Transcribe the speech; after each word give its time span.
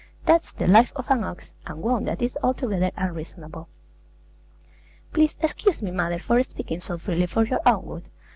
That's 0.25 0.51
the 0.51 0.65
life 0.67 0.91
of 0.95 1.11
an 1.11 1.23
ox; 1.23 1.51
and 1.67 1.77
one 1.83 2.05
that 2.05 2.23
is 2.23 2.35
altogether 2.41 2.89
unreasonable. 2.97 3.69
Please 5.13 5.37
excuse 5.41 5.83
me, 5.83 5.91
mother, 5.91 6.17
for 6.17 6.41
speaking 6.41 6.79
so 6.81 6.97
freely 6.97 7.27
for 7.27 7.45
your 7.45 7.59
own 7.67 7.85
good. 7.85 8.09